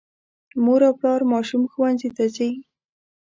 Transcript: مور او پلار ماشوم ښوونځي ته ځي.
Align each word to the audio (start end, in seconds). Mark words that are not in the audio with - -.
مور 0.63 0.81
او 0.87 0.93
پلار 0.99 1.21
ماشوم 1.31 1.63
ښوونځي 1.71 2.09
ته 2.17 2.23
ځي. 2.35 2.49